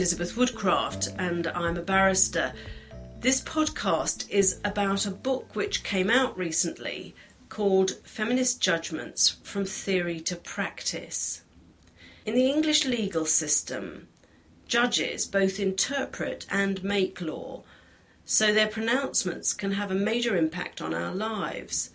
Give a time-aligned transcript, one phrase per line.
[0.00, 2.54] Elizabeth Woodcraft, and I'm a barrister.
[3.20, 7.14] This podcast is about a book which came out recently
[7.50, 11.42] called Feminist Judgments From Theory to Practice.
[12.24, 14.08] In the English legal system,
[14.66, 17.62] judges both interpret and make law,
[18.24, 21.90] so their pronouncements can have a major impact on our lives.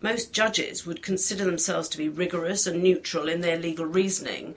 [0.00, 4.54] Most judges would consider themselves to be rigorous and neutral in their legal reasoning,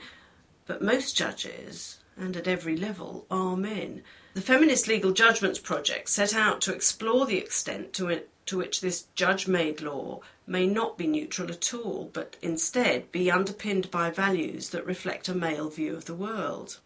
[0.65, 4.03] but most judges, and at every level, are men.
[4.33, 8.81] The Feminist Legal Judgments Project set out to explore the extent to, it, to which
[8.81, 14.09] this judge made law may not be neutral at all, but instead be underpinned by
[14.09, 16.79] values that reflect a male view of the world.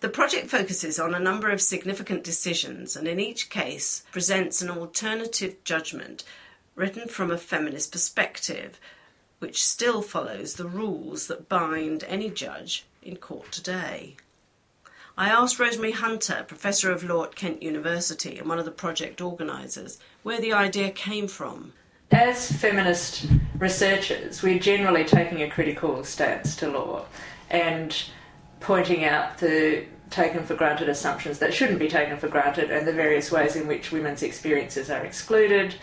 [0.00, 4.68] The project focuses on a number of significant decisions and in each case presents an
[4.68, 6.24] alternative judgment
[6.74, 8.78] written from a feminist perspective,
[9.38, 14.16] which still follows the rules that bind any judge in court today.
[15.16, 19.20] I asked Rosemary Hunter, Professor of Law at Kent University and one of the project
[19.20, 21.72] organisers, where the idea came from.
[22.10, 27.04] As feminist researchers, we're generally taking a critical stance to law
[27.48, 28.04] and
[28.58, 32.92] pointing out the taken for granted assumptions that shouldn't be taken for granted and the
[32.92, 35.74] various ways in which women's experiences are excluded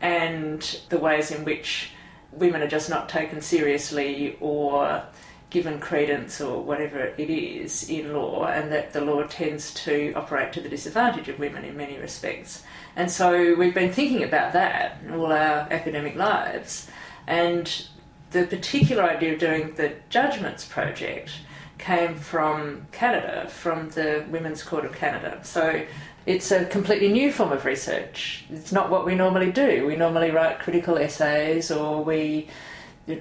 [0.00, 1.90] and the ways in which
[2.32, 5.02] women are just not taken seriously or
[5.50, 10.52] given credence or whatever it is in law, and that the law tends to operate
[10.52, 12.62] to the disadvantage of women in many respects.
[12.96, 16.88] And so we've been thinking about that all our academic lives.
[17.26, 17.86] And
[18.30, 21.30] the particular idea of doing the Judgments Project
[21.78, 25.40] came from Canada, from the Women's Court of Canada.
[25.44, 25.86] So
[26.26, 28.44] it's a completely new form of research.
[28.50, 29.86] It's not what we normally do.
[29.86, 32.48] We normally write critical essays or we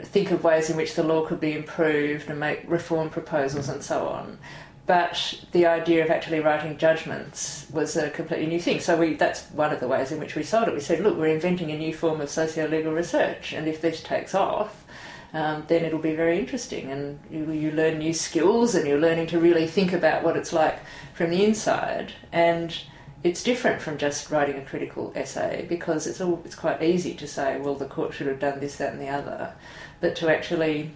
[0.03, 3.83] think of ways in which the law could be improved and make reform proposals and
[3.83, 4.37] so on.
[4.85, 8.79] But the idea of actually writing judgments was a completely new thing.
[8.79, 10.73] So we, that's one of the ways in which we sold it.
[10.73, 14.33] We said, look, we're inventing a new form of socio-legal research, and if this takes
[14.33, 14.85] off,
[15.33, 19.27] um, then it'll be very interesting, and you, you learn new skills, and you're learning
[19.27, 20.79] to really think about what it's like
[21.13, 22.13] from the inside.
[22.31, 22.73] And
[23.23, 27.27] it's different from just writing a critical essay because it's all it's quite easy to
[27.27, 29.53] say, well, the court should have done this, that, and the other,
[29.99, 30.91] but to actually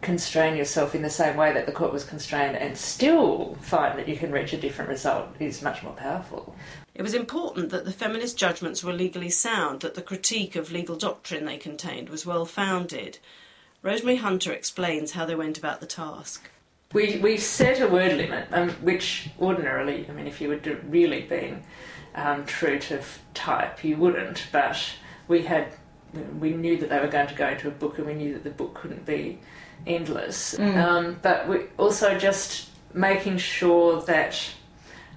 [0.00, 4.08] constrain yourself in the same way that the court was constrained and still find that
[4.08, 6.54] you can reach a different result is much more powerful.
[6.94, 10.96] It was important that the feminist judgments were legally sound, that the critique of legal
[10.96, 13.18] doctrine they contained was well founded.
[13.82, 16.50] Rosemary Hunter explains how they went about the task.
[16.94, 21.20] We, we set a word limit, um, which ordinarily, I mean, if you were really
[21.22, 21.62] being
[22.14, 23.02] um, true to
[23.34, 24.94] type, you wouldn't, but
[25.28, 25.74] we had,
[26.40, 28.42] we knew that they were going to go into a book and we knew that
[28.42, 29.38] the book couldn't be
[29.86, 30.54] endless.
[30.54, 30.76] Mm.
[30.76, 34.40] Um, but we also just making sure that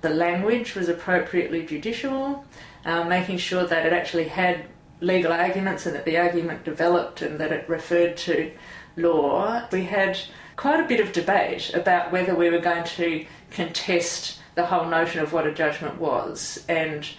[0.02, 2.44] the language was appropriately judicial,
[2.84, 4.66] uh, making sure that it actually had
[5.00, 8.52] legal arguments and that the argument developed and that it referred to
[8.98, 9.66] law.
[9.72, 10.20] We had
[10.62, 15.20] quite a bit of debate about whether we were going to contest the whole notion
[15.20, 17.10] of what a judgment was and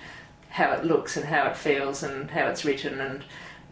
[0.50, 3.24] how it looks and how it feels and how it's written and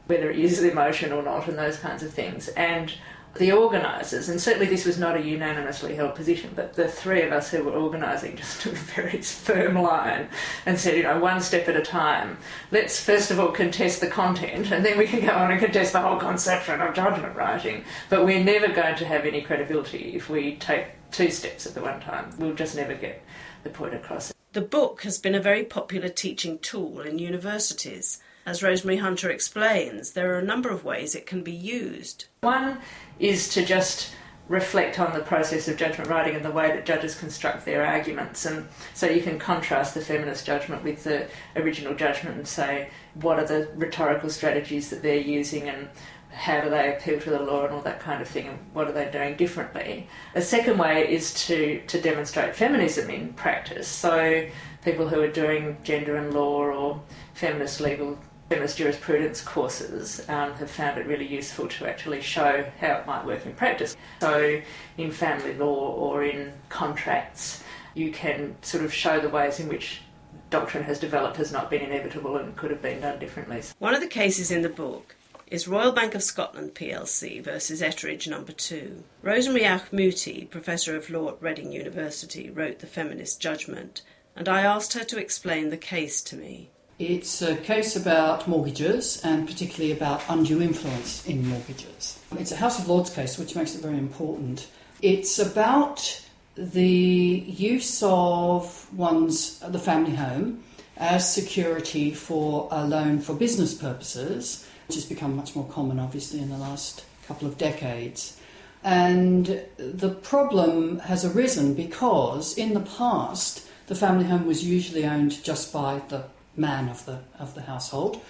[0.08, 2.48] whether it uses emotion or not and those kinds of things.
[2.48, 2.92] And
[3.36, 7.32] the organisers, and certainly this was not a unanimously held position, but the three of
[7.32, 10.28] us who were organising just took a very firm line
[10.66, 12.38] and said, you know, one step at a time.
[12.70, 15.92] Let's first of all contest the content, and then we can go on and contest
[15.92, 17.84] the whole conception of judgment writing.
[18.08, 21.82] But we're never going to have any credibility if we take two steps at the
[21.82, 22.34] one time.
[22.38, 23.22] We'll just never get
[23.62, 24.32] the point across.
[24.52, 28.20] The book has been a very popular teaching tool in universities.
[28.46, 32.26] As Rosemary Hunter explains, there are a number of ways it can be used.
[32.40, 32.78] One
[33.18, 34.12] is to just
[34.48, 38.44] reflect on the process of judgment writing and the way that judges construct their arguments.
[38.44, 43.38] And so you can contrast the feminist judgment with the original judgment and say, what
[43.38, 45.88] are the rhetorical strategies that they're using and
[46.32, 48.88] how do they appeal to the law and all that kind of thing and what
[48.88, 50.08] are they doing differently.
[50.34, 53.88] A second way is to, to demonstrate feminism in practice.
[53.88, 54.46] So
[54.84, 57.02] people who are doing gender and law or
[57.34, 58.18] feminist legal
[58.50, 63.24] feminist jurisprudence courses um, have found it really useful to actually show how it might
[63.24, 63.96] work in practice.
[64.20, 64.60] So,
[64.98, 67.62] in family law or in contracts,
[67.94, 70.02] you can sort of show the ways in which
[70.50, 73.62] doctrine has developed has not been inevitable and could have been done differently.
[73.78, 75.14] One of the cases in the book
[75.46, 79.04] is Royal Bank of Scotland plc versus Etridge Number 2.
[79.22, 84.02] Rosemary Auchmuty, Professor of Law at Reading University, wrote the feminist judgment,
[84.34, 86.70] and I asked her to explain the case to me.
[87.00, 92.18] It's a case about mortgages and particularly about undue influence in mortgages.
[92.38, 94.68] It's a House of Lords case, which makes it very important.
[95.00, 96.20] It's about
[96.56, 100.62] the use of one's the family home
[100.98, 106.40] as security for a loan for business purposes, which has become much more common, obviously,
[106.40, 108.38] in the last couple of decades.
[108.84, 115.42] And the problem has arisen because in the past, the family home was usually owned
[115.42, 116.24] just by the
[116.56, 118.20] man of the, of the household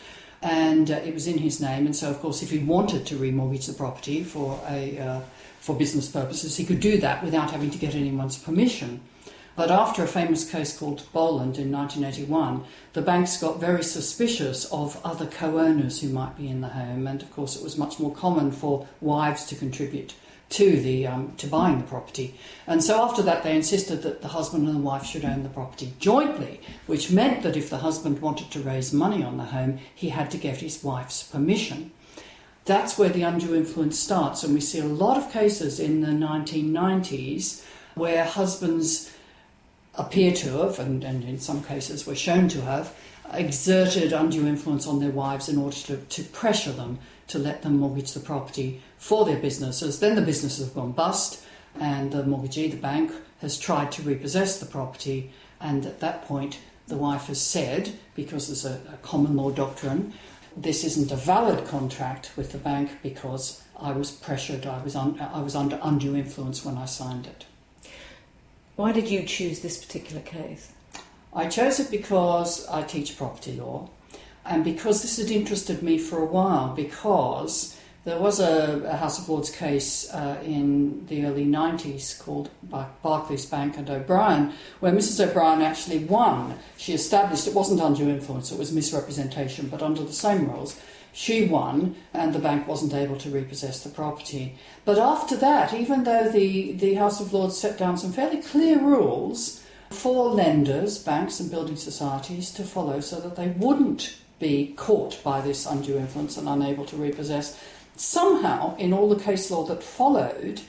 [0.42, 1.86] and uh, it was in his name.
[1.86, 5.20] And so, of course, if he wanted to remortgage the property for a uh,
[5.60, 9.00] for business purposes, he could do that without having to get anyone's permission.
[9.56, 12.64] But after a famous case called Boland in 1981,
[12.94, 17.06] the banks got very suspicious of other co owners who might be in the home,
[17.06, 20.14] and of course, it was much more common for wives to contribute
[20.50, 22.34] to the um, to buying the property.
[22.66, 25.48] And so after that, they insisted that the husband and the wife should own the
[25.48, 29.78] property jointly, which meant that if the husband wanted to raise money on the home,
[29.94, 31.92] he had to get his wife's permission.
[32.64, 36.08] That's where the undue influence starts, and we see a lot of cases in the
[36.08, 37.64] 1990s
[37.94, 39.12] where husbands
[39.94, 42.94] appear to have, and, and in some cases were shown to have,
[43.32, 46.98] exerted undue influence on their wives in order to, to pressure them
[47.30, 50.00] to let them mortgage the property for their businesses.
[50.00, 51.42] Then the businesses have gone bust,
[51.78, 55.32] and the mortgagee, the bank, has tried to repossess the property.
[55.60, 60.12] And at that point, the wife has said, because there's a, a common law doctrine,
[60.56, 65.20] this isn't a valid contract with the bank because I was pressured, I was, un-
[65.20, 67.46] I was under undue influence when I signed it.
[68.76, 70.72] Why did you choose this particular case?
[71.32, 73.88] I chose it because I teach property law
[74.44, 79.18] and because this had interested me for a while, because there was a, a House
[79.18, 84.92] of Lords case uh, in the early 90s called Bar- Barclays Bank and O'Brien, where
[84.92, 85.28] Mrs.
[85.28, 86.58] O'Brien actually won.
[86.78, 90.80] She established it wasn't undue influence, it was misrepresentation, but under the same rules.
[91.12, 94.56] She won, and the bank wasn't able to repossess the property.
[94.84, 98.78] But after that, even though the, the House of Lords set down some fairly clear
[98.78, 105.22] rules for lenders, banks, and building societies to follow so that they wouldn't be caught
[105.22, 107.56] by this undue influence and unable to repossess.
[107.94, 110.62] Somehow, in all the case law that followed,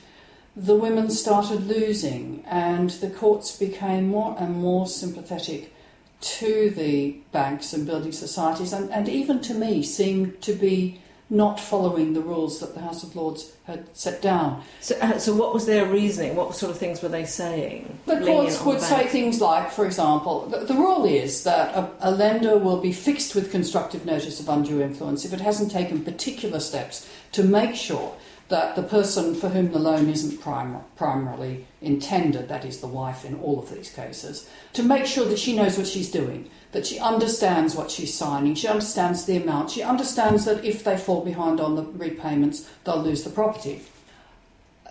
[0.54, 5.72] the women started losing, and the courts became more and more sympathetic
[6.20, 11.00] to the banks and building societies, and, and even to me seemed to be
[11.32, 14.62] not following the rules that the House of Lords had set down.
[14.80, 16.36] So, uh, so what was their reasoning?
[16.36, 17.98] What sort of things were they saying?
[18.04, 21.90] The courts would the say things like, for example, the, the rule is that a,
[22.00, 26.04] a, lender will be fixed with constructive notice of undue influence if it hasn't taken
[26.04, 28.14] particular steps to make sure
[28.52, 33.24] that the person for whom the loan isn't prim- primarily intended, that is the wife
[33.24, 36.86] in all of these cases, to make sure that she knows what she's doing that
[36.86, 41.24] she understands what she's signing, she understands the amount, she understands that if they fall
[41.24, 43.82] behind on the repayments, they'll lose the property.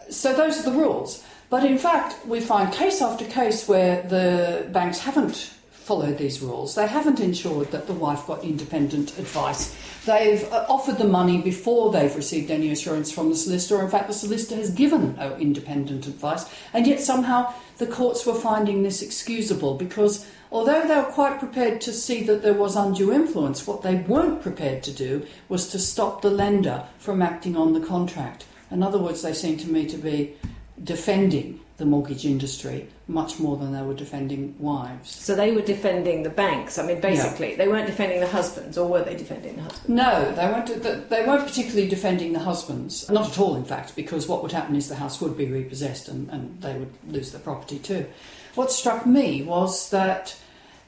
[0.09, 1.23] So those are the rules.
[1.49, 6.75] But in fact, we find case after case where the banks haven't followed these rules.
[6.75, 9.75] They haven't ensured that the wife got independent advice.
[10.05, 13.81] They've uh, offered the money before they've received any assurance from the solicitor.
[13.81, 16.45] In fact, the solicitor has given no independent advice.
[16.73, 21.81] And yet somehow the courts were finding this excusable because although they were quite prepared
[21.81, 25.79] to see that there was undue influence, what they weren't prepared to do was to
[25.79, 28.45] stop the lender from acting on the contract.
[28.69, 30.35] In other words, they seem to me to be
[30.83, 35.09] defending the mortgage industry much more than they were defending wives.
[35.09, 36.77] So they were defending the banks.
[36.77, 37.57] I mean, basically, yeah.
[37.57, 39.89] they weren't defending the husbands, or were they defending the husbands?
[39.89, 41.09] No, they weren't.
[41.09, 43.09] They weren't particularly defending the husbands.
[43.09, 46.07] Not at all, in fact, because what would happen is the house would be repossessed
[46.07, 48.05] and, and they would lose their property too.
[48.53, 50.37] What struck me was that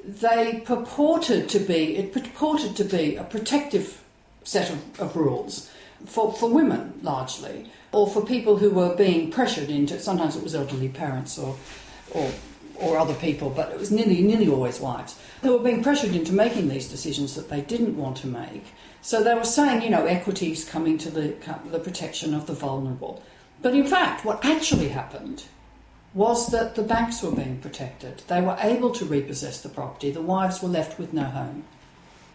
[0.05, 1.97] they purported to be.
[1.97, 4.03] It purported to be a protective
[4.43, 5.71] set of, of rules
[6.05, 9.99] for for women largely or for people who were being pressured into.
[9.99, 11.55] Sometimes it was elderly parents or,
[12.11, 12.29] or,
[12.75, 15.17] or other people, but it was nearly, nearly always wives.
[15.41, 18.65] They were being pressured into making these decisions that they didn't want to make.
[19.01, 21.35] So they were saying, you know, equities coming to the,
[21.65, 23.21] the protection of the vulnerable.
[23.61, 25.43] But in fact, what actually happened
[26.15, 28.23] was that the banks were being protected.
[28.27, 30.09] They were able to repossess the property.
[30.09, 31.65] The wives were left with no home.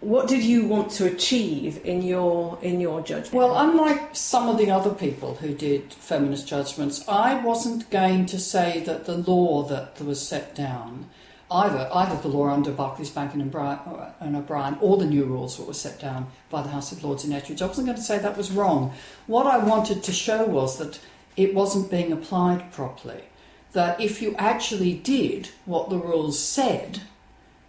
[0.01, 3.35] What did you want to achieve in your in your judgment?
[3.35, 8.39] Well, unlike some of the other people who did feminist judgments, I wasn't going to
[8.39, 11.07] say that the law that was set down,
[11.51, 15.75] either either the law under Barclays Bank and O'Brien, or the new rules that were
[15.75, 18.37] set down by the House of Lords in Etridge, I wasn't going to say that
[18.37, 18.93] was wrong.
[19.27, 21.01] What I wanted to show was that
[21.37, 23.25] it wasn't being applied properly.
[23.73, 27.03] That if you actually did what the rules said,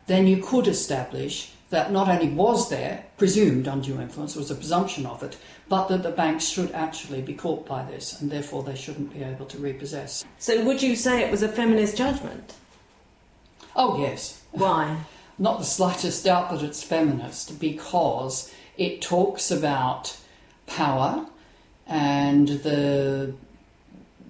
[0.06, 4.56] then you could establish that not only was there presumed undue influence, there was a
[4.56, 8.64] presumption of it, but that the banks should actually be caught by this and therefore
[8.64, 10.26] they shouldn't be able to repossess.
[10.40, 12.56] So, would you say it was a feminist judgment?
[13.76, 14.44] Oh, yes.
[14.52, 14.98] Why?
[15.40, 20.18] Not the slightest doubt that it's feminist because it talks about
[20.68, 21.26] power
[21.88, 23.34] and the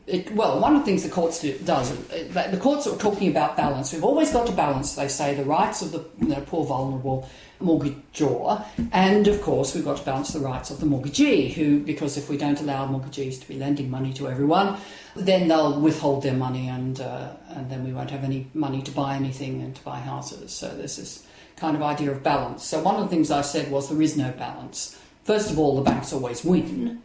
[0.10, 3.56] it, well, one of the things the courts do, does, the courts are talking about
[3.56, 3.94] balance.
[3.94, 7.30] We've always got to balance, they say, the rights of the you know, poor, vulnerable
[7.62, 12.18] mortgagor, and of course, we've got to balance the rights of the mortgagee, who, because
[12.18, 14.78] if we don't allow mortgagees to be lending money to everyone,
[15.16, 18.92] then they'll withhold their money, and uh, and then we won't have any money to
[18.92, 20.54] buy anything and to buy houses.
[20.54, 22.64] So there's this kind of idea of balance.
[22.64, 24.98] So one of the things I said was there is no balance.
[25.26, 27.02] First of all, the banks always win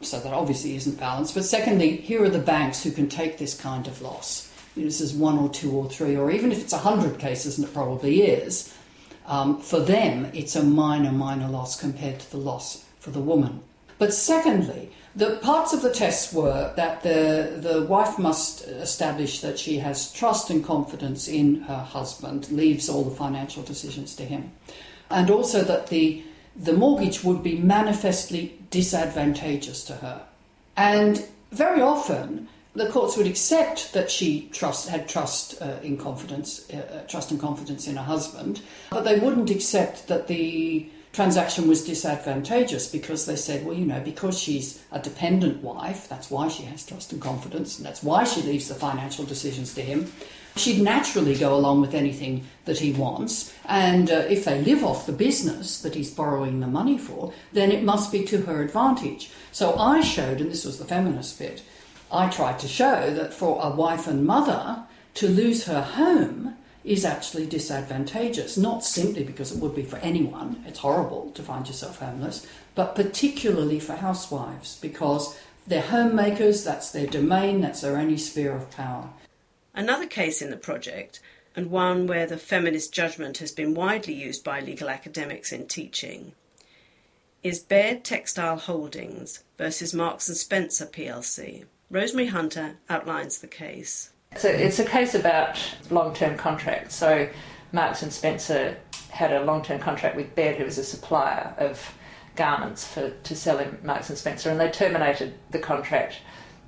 [0.00, 1.34] so that obviously isn't balanced.
[1.34, 4.52] But secondly, here are the banks who can take this kind of loss.
[4.76, 7.18] You know, this is one or two or three, or even if it's a hundred
[7.18, 8.74] cases, and it probably is.
[9.26, 13.62] Um, for them, it's a minor, minor loss compared to the loss for the woman.
[13.98, 19.58] But secondly, the parts of the tests were that the, the wife must establish that
[19.58, 24.52] she has trust and confidence in her husband, leaves all the financial decisions to him,
[25.10, 26.22] and also that the
[26.58, 30.22] the mortgage would be manifestly disadvantageous to her.
[30.76, 36.68] And very often, the courts would accept that she trust, had trust uh, in confidence,
[36.72, 38.60] uh, uh, trust and confidence in her husband,
[38.90, 44.00] but they wouldn't accept that the transaction was disadvantageous because they said, well, you know,
[44.00, 48.24] because she's a dependent wife, that's why she has trust and confidence, and that's why
[48.24, 50.12] she leaves the financial decisions to him
[50.58, 53.54] she'd naturally go along with anything that he wants.
[53.64, 57.70] And uh, if they live off the business that he's borrowing the money for, then
[57.72, 59.30] it must be to her advantage.
[59.52, 61.62] So I showed, and this was the feminist bit,
[62.10, 64.84] I tried to show that for a wife and mother
[65.14, 70.62] to lose her home is actually disadvantageous, not simply because it would be for anyone,
[70.66, 77.06] it's horrible to find yourself homeless, but particularly for housewives because they're homemakers, that's their
[77.06, 79.10] domain, that's their only sphere of power.
[79.74, 81.20] Another case in the project,
[81.54, 86.32] and one where the feminist judgment has been widely used by legal academics in teaching,
[87.42, 91.64] is Baird Textile Holdings versus Marks and Spencer plc.
[91.90, 94.10] Rosemary Hunter outlines the case.
[94.36, 95.58] So it's a case about
[95.90, 96.94] long-term contracts.
[96.94, 97.28] So
[97.72, 98.76] Marks and Spencer
[99.10, 101.94] had a long-term contract with Baird, who was a supplier of
[102.36, 106.18] garments for to sell in Marks and Spencer, and they terminated the contract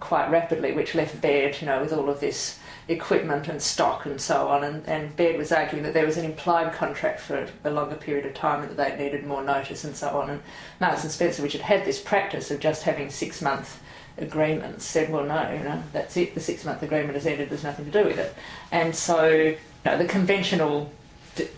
[0.00, 4.20] quite rapidly, which left Baird, you know, with all of this equipment and stock and
[4.20, 4.64] so on.
[4.64, 8.26] And, and Baird was arguing that there was an implied contract for a longer period
[8.26, 10.30] of time and that they needed more notice and so on.
[10.30, 10.42] And
[10.80, 13.80] Marks and Spencer, which had had this practice of just having six month
[14.18, 17.64] agreements, said, well, no, you know, that's it, the six month agreement has ended, there's
[17.64, 18.34] nothing to do with it.
[18.72, 20.92] And so you know, the conventional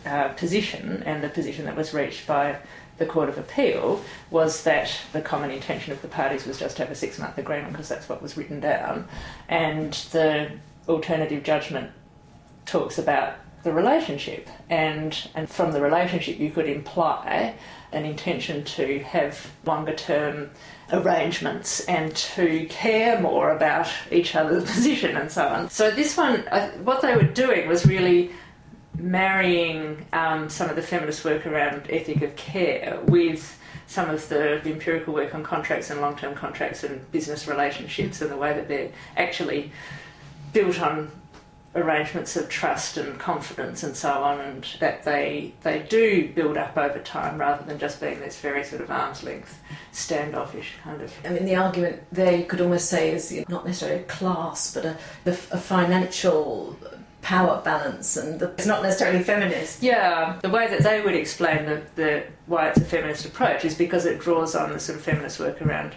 [0.04, 2.58] uh, position and the position that was reached by
[3.02, 6.84] the Court of Appeal was that the common intention of the parties was just to
[6.84, 9.08] have a six month agreement because that's what was written down.
[9.48, 10.52] And the
[10.88, 11.90] alternative judgment
[12.64, 17.54] talks about the relationship, and, and from the relationship, you could imply
[17.92, 20.50] an intention to have longer term
[20.92, 25.70] arrangements and to care more about each other's position and so on.
[25.70, 26.40] So, this one,
[26.84, 28.30] what they were doing was really
[29.02, 34.62] marrying um, some of the feminist work around ethic of care with some of the
[34.64, 38.68] empirical work on contracts and long term contracts and business relationships and the way that
[38.68, 39.70] they're actually
[40.52, 41.10] built on
[41.74, 46.76] arrangements of trust and confidence and so on, and that they they do build up
[46.76, 49.58] over time rather than just being this very sort of arm's length
[49.90, 51.12] standoffish kind of.
[51.24, 54.84] I mean, the argument there you could almost say is not necessarily a class, but
[54.84, 56.76] a, a financial
[57.22, 59.82] power balance, and the, it's not necessarily feminist.
[59.82, 63.74] Yeah, the way that they would explain the, the why it's a feminist approach is
[63.74, 65.94] because it draws on the sort of feminist work around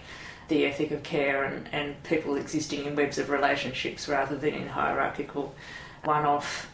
[0.47, 4.67] the ethic of care and, and people existing in webs of relationships rather than in
[4.67, 5.55] hierarchical,
[6.03, 6.69] one off,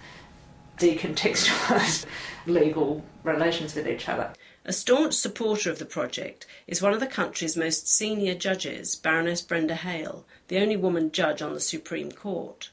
[0.78, 2.06] decontextualised
[2.46, 4.34] legal relations with each other.
[4.66, 9.42] A staunch supporter of the project is one of the country's most senior judges, Baroness
[9.42, 12.70] Brenda Hale, the only woman judge on the Supreme Court.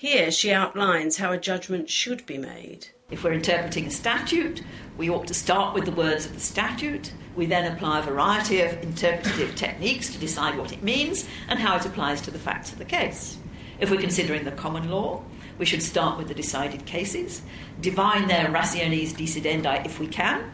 [0.00, 2.86] Here she outlines how a judgment should be made.
[3.10, 4.62] If we're interpreting a statute,
[4.96, 7.12] we ought to start with the words of the statute.
[7.36, 11.76] We then apply a variety of interpretative techniques to decide what it means and how
[11.76, 13.36] it applies to the facts of the case.
[13.78, 15.22] If we're considering the common law,
[15.58, 17.42] we should start with the decided cases,
[17.82, 20.50] divine their rationes decidendi if we can,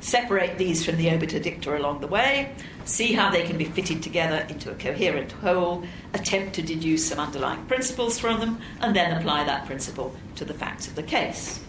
[0.00, 2.52] separate these from the obiter dicta along the way,
[2.84, 7.18] see how they can be fitted together into a coherent whole, attempt to deduce some
[7.18, 11.62] underlying principles from them, and then apply that principle to the facts of the case.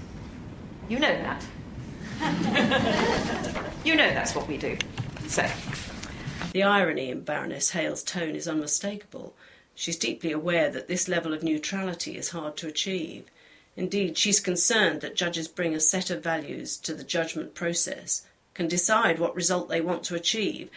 [0.90, 1.46] You know that.
[3.84, 4.78] you know that's what we do.
[5.28, 5.48] So.
[6.54, 9.34] The irony in Baroness Hale's tone is unmistakable.
[9.74, 13.32] She's deeply aware that this level of neutrality is hard to achieve.
[13.78, 18.68] Indeed, she's concerned that judges bring a set of values to the judgment process, can
[18.68, 20.70] decide what result they want to achieve,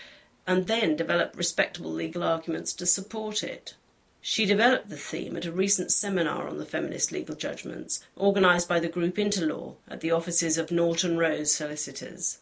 [0.47, 3.75] and then develop respectable legal arguments to support it.
[4.21, 8.81] She developed the theme at a recent seminar on the feminist legal judgments, organised by
[8.81, 12.39] the group Interlaw at the offices of Norton Rose Solicitors.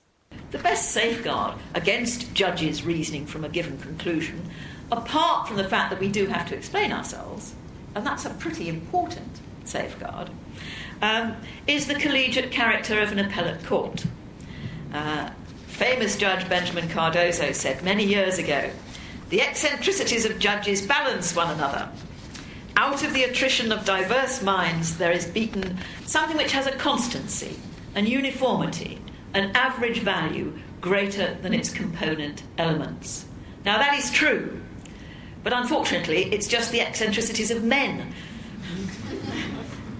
[0.50, 4.48] The best safeguard against judges reasoning from a given conclusion,
[4.92, 7.54] apart from the fact that we do have to explain ourselves,
[7.94, 10.30] and that's a pretty important safeguard,
[11.00, 14.04] um, is the collegiate character of an appellate court.
[14.92, 15.30] Uh,
[15.66, 18.70] famous Judge Benjamin Cardozo said many years ago
[19.30, 21.88] the eccentricities of judges balance one another.
[22.76, 27.56] Out of the attrition of diverse minds, there is beaten something which has a constancy,
[27.94, 28.98] an uniformity,
[29.32, 33.24] an average value greater than its component elements.
[33.64, 34.60] Now, that is true,
[35.42, 38.12] but unfortunately, it's just the eccentricities of men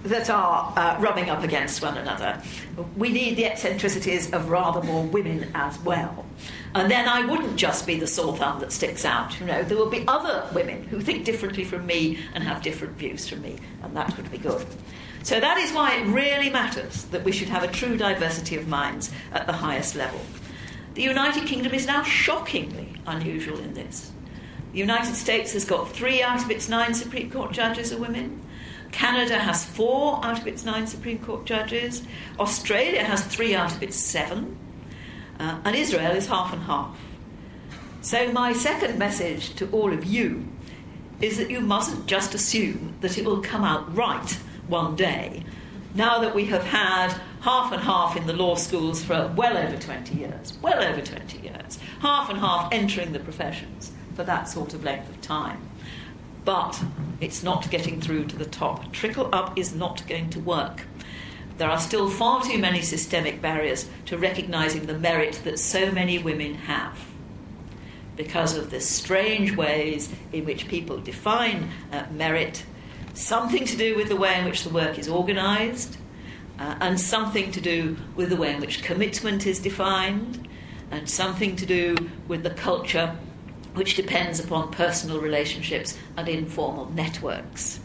[0.03, 2.41] that are uh, rubbing up against one another.
[2.97, 6.25] We need the eccentricities of rather more women as well.
[6.75, 9.39] And then I wouldn't just be the sore thumb that sticks out.
[9.39, 12.97] You know, there will be other women who think differently from me and have different
[12.97, 14.65] views from me, and that would be good.
[15.23, 18.67] So that is why it really matters that we should have a true diversity of
[18.67, 20.19] minds at the highest level.
[20.95, 24.11] The United Kingdom is now shockingly unusual in this.
[24.73, 28.42] The United States has got three out of its nine Supreme Court judges are women.
[28.93, 32.03] Canada has four out of its nine Supreme Court judges.
[32.39, 34.57] Australia has three out of its seven.
[35.39, 36.97] Uh, and Israel is half and half.
[38.01, 40.47] So, my second message to all of you
[41.21, 45.43] is that you mustn't just assume that it will come out right one day.
[45.95, 47.09] Now that we have had
[47.41, 51.39] half and half in the law schools for well over 20 years, well over 20
[51.39, 55.69] years, half and half entering the professions for that sort of length of time
[56.45, 56.81] but
[57.21, 58.91] it's not getting through to the top.
[58.91, 60.83] Trickle up is not going to work.
[61.57, 66.17] There are still far too many systemic barriers to recognizing the merit that so many
[66.17, 66.97] women have
[68.15, 72.65] because of the strange ways in which people define uh, merit,
[73.13, 75.97] something to do with the way in which the work is organized,
[76.59, 80.47] uh, and something to do with the way in which commitment is defined,
[80.91, 81.95] and something to do
[82.27, 83.17] with the culture
[83.73, 87.79] which depends upon personal relationships and informal networks.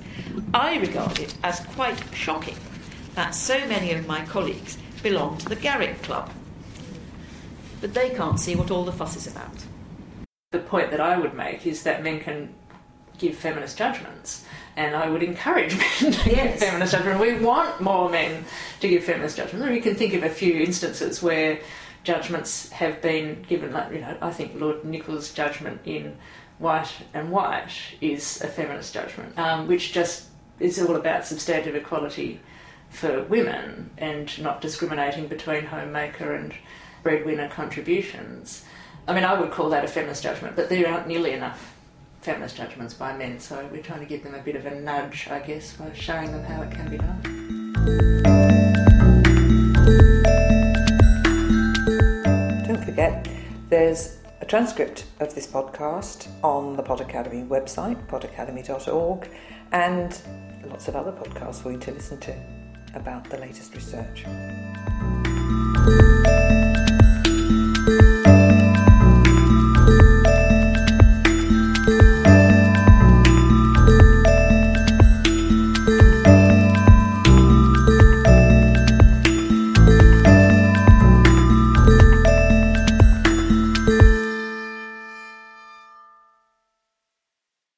[0.52, 2.56] I regard it as quite shocking
[3.14, 6.30] that so many of my colleagues belong to the Garrick Club,
[7.80, 9.64] but they can't see what all the fuss is about.
[10.50, 12.54] The point that I would make is that men can
[13.18, 14.44] give feminist judgments,
[14.76, 16.60] and I would encourage men to yes.
[16.60, 17.20] give feminist judgments.
[17.20, 18.44] We want more men
[18.80, 19.68] to give feminist judgments.
[19.68, 21.60] We can think of a few instances where
[22.08, 23.70] judgments have been given.
[23.70, 26.16] Like you know, I think Lord Nicholls' judgment in
[26.58, 30.24] White and White is a feminist judgment, um, which just
[30.58, 32.40] is all about substantive equality
[32.88, 36.54] for women and not discriminating between homemaker and
[37.02, 38.64] breadwinner contributions.
[39.06, 41.74] I mean, I would call that a feminist judgment, but there aren't nearly enough
[42.22, 45.28] feminist judgments by men, so we're trying to give them a bit of a nudge,
[45.30, 48.67] I guess, by showing them how it can be done.
[53.68, 59.30] There's a transcript of this podcast on the Pod Academy website, podacademy.org,
[59.72, 60.20] and
[60.68, 62.34] lots of other podcasts for you to listen to
[62.94, 64.24] about the latest research.